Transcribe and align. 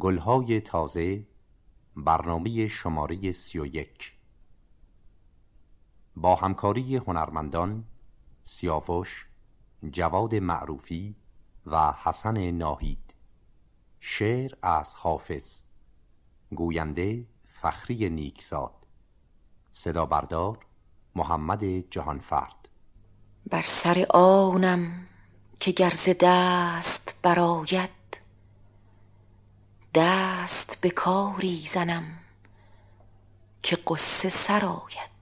گلهای 0.00 0.60
تازه 0.60 1.26
برنامه 1.96 2.68
شماره 2.68 3.32
سی 3.32 3.58
و 3.58 3.66
یک. 3.66 4.14
با 6.16 6.34
همکاری 6.34 6.96
هنرمندان 6.96 7.84
سیاوش 8.44 9.26
جواد 9.90 10.34
معروفی 10.34 11.16
و 11.66 11.92
حسن 12.02 12.50
ناهید. 12.50 13.14
شعر 14.00 14.52
از 14.62 14.94
حافظ. 14.94 15.62
گوینده 16.54 17.26
فخری 17.48 18.10
نیکزاد. 18.10 18.86
صدا 19.72 20.06
بردار 20.06 20.58
محمد 21.14 21.64
جهانفرد. 21.64 22.68
بر 23.50 23.62
سر 23.62 24.06
آنم 24.10 25.06
که 25.60 25.72
گرز 25.72 26.08
دست 26.20 27.18
براید 27.22 28.05
دست 29.96 30.78
به 30.80 30.90
کاری 30.90 31.66
زنم 31.66 32.04
که 33.62 33.78
قصه 33.86 34.28
سراید 34.28 35.15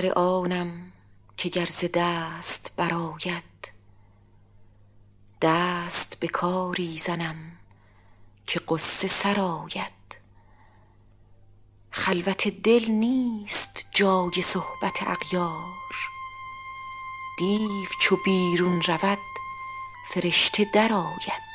سر 0.00 0.12
آنم 0.12 0.92
که 1.36 1.48
گرز 1.48 1.84
دست 1.94 2.76
براید 2.76 3.72
دست 5.42 6.20
به 6.20 6.28
کاری 6.28 6.98
زنم 6.98 7.36
که 8.46 8.60
قصه 8.68 9.08
سراید 9.08 10.16
خلوت 11.90 12.48
دل 12.48 12.90
نیست 12.90 13.88
جای 13.94 14.42
صحبت 14.42 14.96
اغیار. 15.00 15.94
دیو 17.38 17.86
چو 18.00 18.16
بیرون 18.24 18.82
رود 18.82 19.18
فرشته 20.08 20.66
درآید 20.74 21.49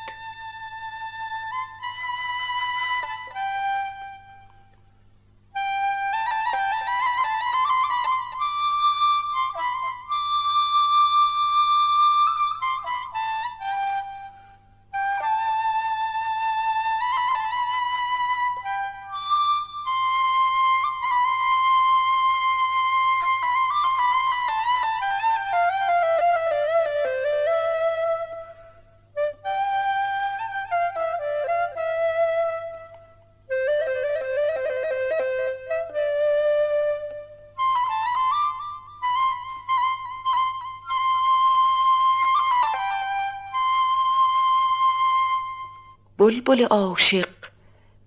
بلبل 46.26 46.66
عاشق 46.66 47.28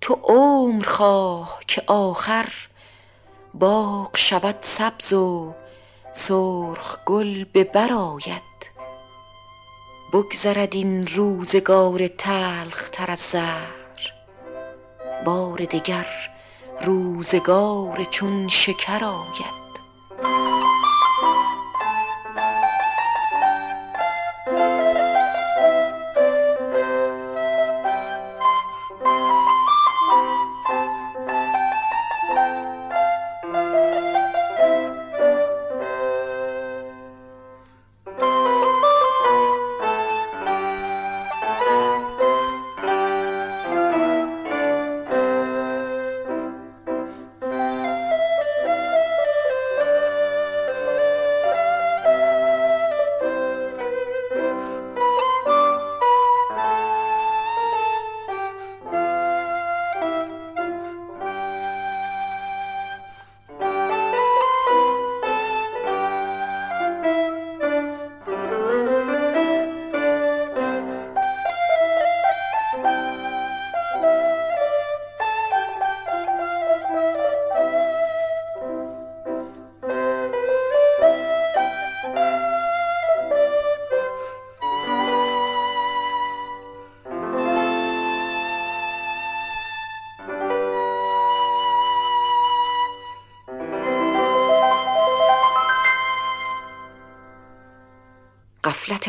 تو 0.00 0.18
عمر 0.24 0.84
خواه 0.84 1.60
که 1.66 1.82
آخر 1.86 2.52
باغ 3.54 4.16
شود 4.16 4.56
سبز 4.60 5.12
و 5.12 5.54
سرخ 6.12 7.04
گل 7.06 7.44
به 7.44 7.64
بر 7.64 7.92
آید. 7.92 8.70
بگذرد 10.12 10.74
این 10.74 11.06
روزگار 11.06 12.08
تلخ 12.08 12.88
تر 12.88 13.10
از 13.10 13.18
زهر 13.18 14.12
بار 15.24 15.58
دگر 15.58 16.06
روزگار 16.84 18.06
چون 18.10 18.48
شکر 18.48 19.04
آید. 19.04 19.67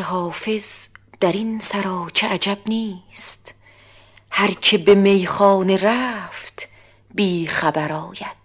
حافظ 0.09 0.87
در 1.19 1.31
این 1.31 1.59
سراچه 1.59 2.27
عجب 2.27 2.57
نیست. 2.65 3.53
هر 4.31 4.51
که 4.51 4.77
به 4.77 4.95
میخانه 4.95 5.77
رفت 5.77 6.67
بی 7.15 7.47
خبر 7.47 7.91
آید. 7.91 8.38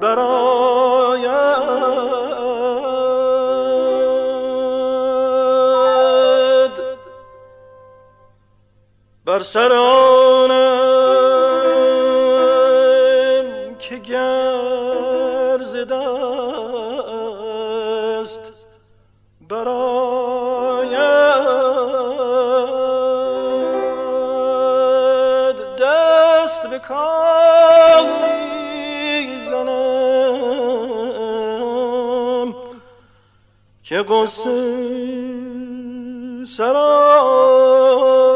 براید 0.00 1.18
بر 9.24 9.42
سر 9.42 9.72
که 33.88 34.02
قصه 34.02 34.50
سراید 36.46 38.27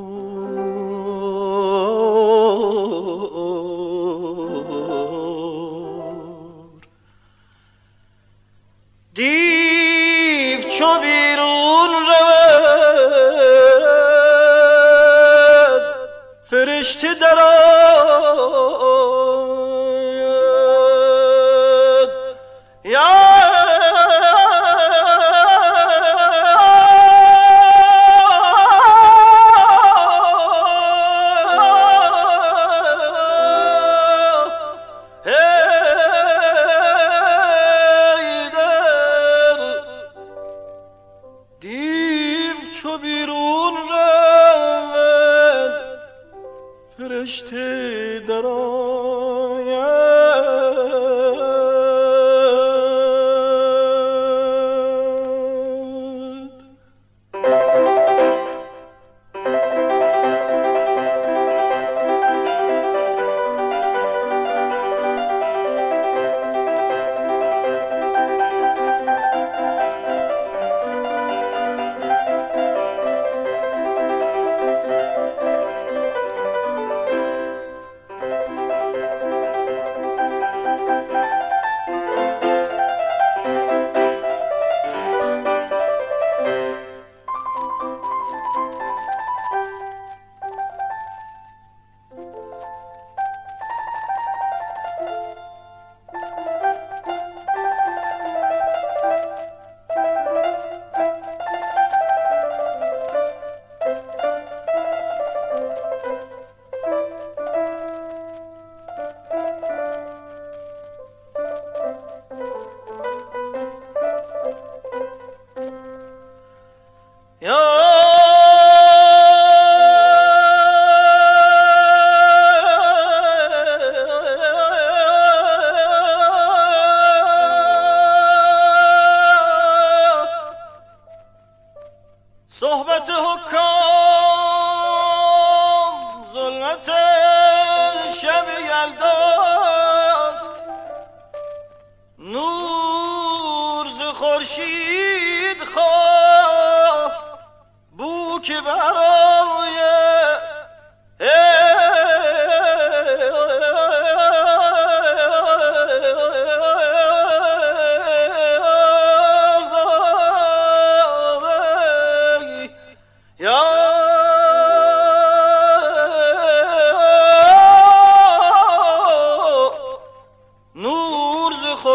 فرشته 16.87 17.13
در 17.13 17.39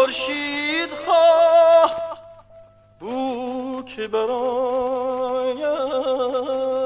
خورشید 0.03 0.89
خواه 1.05 1.91
بو 2.99 3.83
که 3.85 4.07
yo 5.53 6.79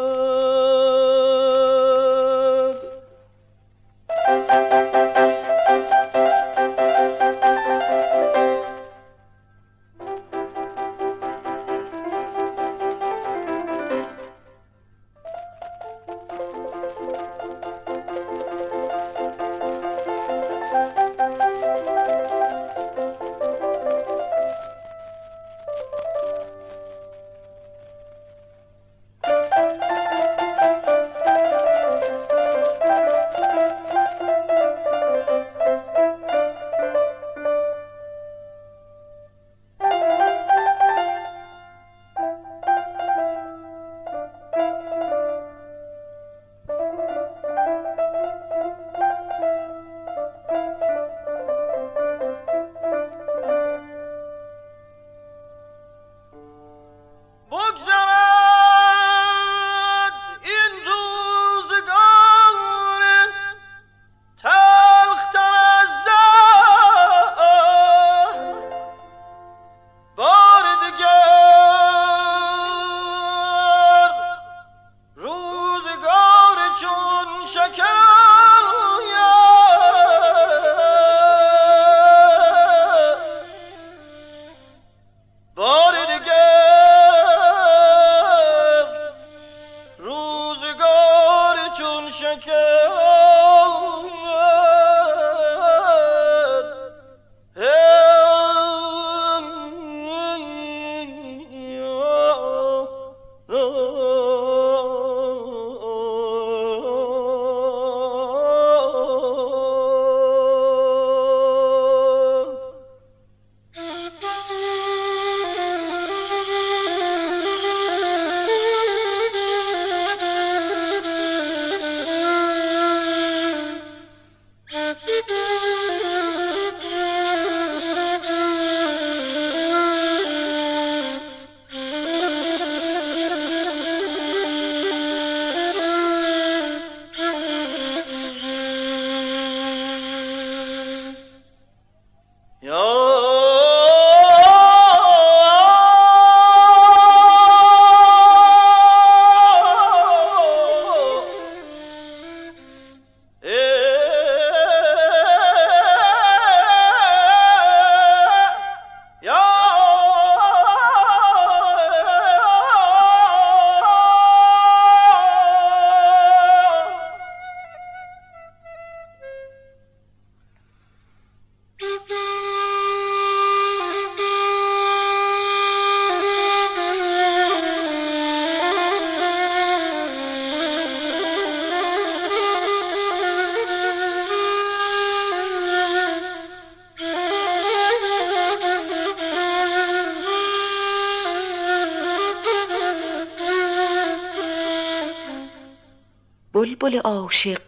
بلبل 196.58 197.00
عاشق 197.00 197.62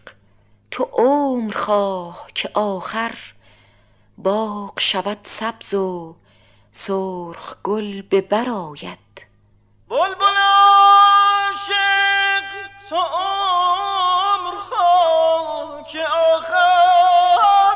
تو 0.71 0.83
عمر 0.93 1.53
خواه 1.53 2.27
که 2.35 2.49
آخر 2.53 3.15
باغ 4.17 4.79
شود 4.79 5.17
سبز 5.23 5.73
و 5.73 6.15
سرخ 6.71 7.55
گل 7.63 8.01
به 8.01 8.21
بر 8.21 8.49
آید. 8.49 9.27
بلبل 9.89 10.37
عاشق 10.37 11.77
تو 12.89 12.95
عمر 12.95 14.57
خواه 14.59 15.87
که 15.91 16.07
آخر 16.35 17.75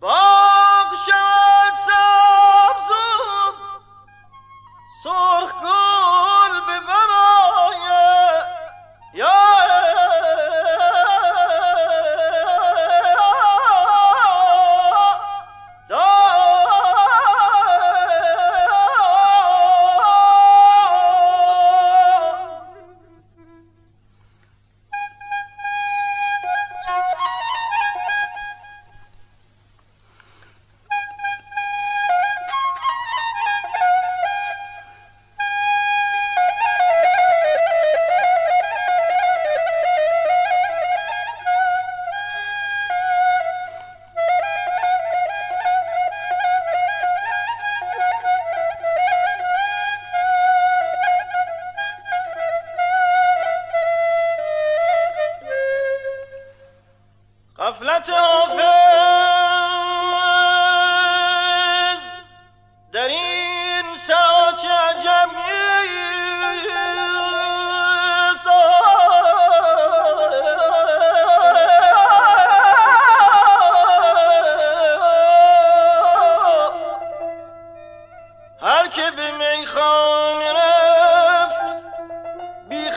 باغ 0.00 0.94
شود 1.06 1.74
سبز 1.86 2.90
و 2.90 3.52
سرخ 5.04 5.62
گل 5.62 5.97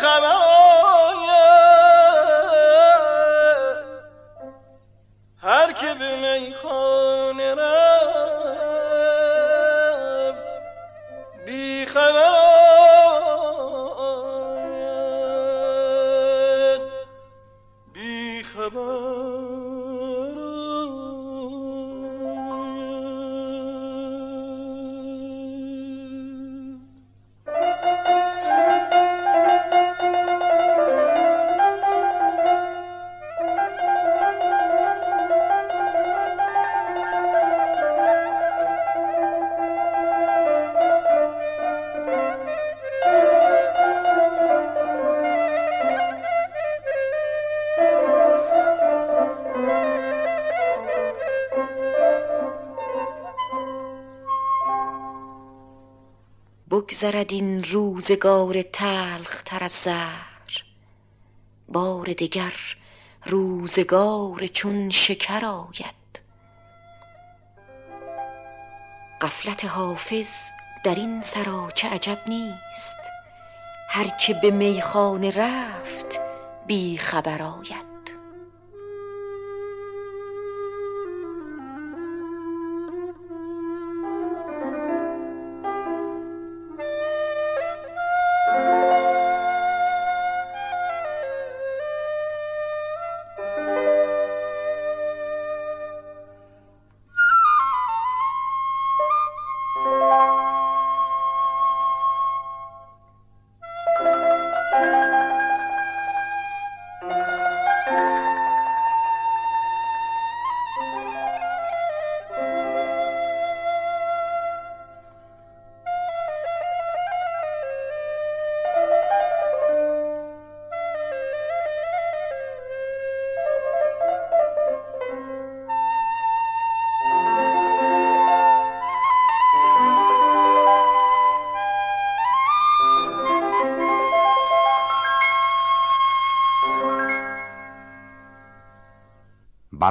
خبر. 0.02 0.90
بگذرد 56.91 57.34
این 57.34 57.63
روزگار 57.63 58.62
تلخ 58.62 59.41
تر 59.45 59.63
از 59.63 59.71
زهر. 59.71 60.63
بار 61.67 62.06
دگر 62.06 62.54
روزگار 63.25 64.47
چون 64.47 64.89
شکر 64.89 65.45
آید. 65.45 66.21
غفلت 69.21 69.65
حافظ 69.65 70.51
در 70.84 70.95
این 70.95 71.21
سراچه 71.21 71.88
عجب 71.89 72.19
نیست. 72.27 73.12
هر 73.89 74.08
که 74.08 74.34
به 74.34 74.51
میخانه 74.51 75.32
رفت 75.32 76.19
بی 76.67 76.97
خبر 76.97 77.41
آید. 77.41 77.90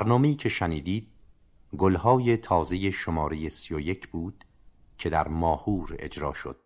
برنامه‌ای 0.00 0.34
که 0.34 0.48
شنیدید 0.48 1.08
گلهای 1.78 2.36
تازه 2.36 2.90
شماره 2.90 3.48
سی 3.48 3.74
و 3.74 3.80
یک 3.80 4.08
بود 4.08 4.44
که 4.98 5.10
در 5.10 5.28
ماهور 5.28 5.96
اجرا 5.98 6.32
شد. 6.32 6.60